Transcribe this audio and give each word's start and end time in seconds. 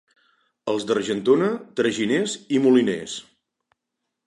Els 0.71 0.85
d'Argentona, 0.91 1.51
traginers 1.81 2.35
i 2.59 2.65
moliners. 2.65 3.21